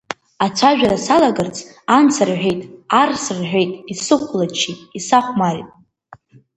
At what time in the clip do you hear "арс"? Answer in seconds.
3.01-3.23